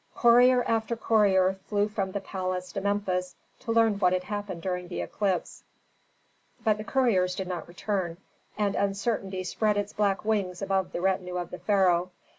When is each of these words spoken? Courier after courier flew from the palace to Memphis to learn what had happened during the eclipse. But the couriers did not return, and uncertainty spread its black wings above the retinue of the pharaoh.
Courier 0.15 0.63
after 0.63 0.95
courier 0.95 1.59
flew 1.69 1.87
from 1.87 2.11
the 2.11 2.19
palace 2.21 2.71
to 2.71 2.81
Memphis 2.81 3.35
to 3.59 3.71
learn 3.71 3.99
what 3.99 4.13
had 4.13 4.23
happened 4.23 4.63
during 4.63 4.87
the 4.87 4.99
eclipse. 4.99 5.63
But 6.63 6.77
the 6.77 6.83
couriers 6.83 7.35
did 7.35 7.47
not 7.47 7.67
return, 7.67 8.17
and 8.57 8.73
uncertainty 8.73 9.43
spread 9.43 9.77
its 9.77 9.93
black 9.93 10.25
wings 10.25 10.59
above 10.59 10.91
the 10.91 11.01
retinue 11.01 11.35
of 11.37 11.51
the 11.51 11.59
pharaoh. 11.59 12.09